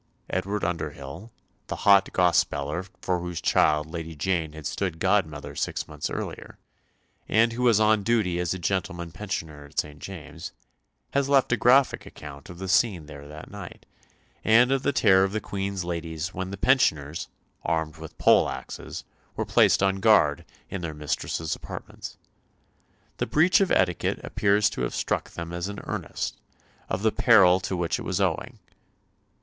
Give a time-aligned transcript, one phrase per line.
[0.31, 1.29] Edward Underhyll,
[1.67, 6.57] the Hot Gospeller for whose child Lady Jane had stood godmother six months earlier,
[7.29, 9.99] and who was on duty as a gentleman pensioner at St.
[9.99, 10.53] James's,
[11.11, 13.85] has left a graphic account of the scene there that night,
[14.43, 17.27] and of the terror of the Queen's ladies when the pensioners,
[17.63, 19.03] armed with pole axes,
[19.35, 22.17] were placed on guard in their mistress's apartments.
[23.17, 26.39] The breach of etiquette appears to have struck them as an earnest
[26.89, 28.57] of the peril to which it was owing.